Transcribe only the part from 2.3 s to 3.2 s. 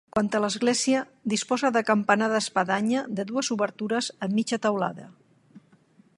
d'espadanya